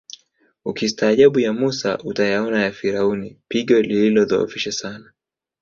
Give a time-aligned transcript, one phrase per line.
[0.65, 5.13] Ukistaajabu ya Mussa utayaona ya Firauni pigo lilidhoofisha sana